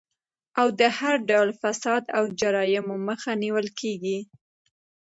[0.59, 4.19] او د هر ډول فساد او جرايمو مخه نيول کيږي